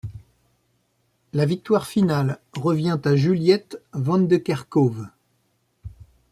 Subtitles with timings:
[1.31, 5.07] La victoire finale revient à Juliette Vandekerckhove.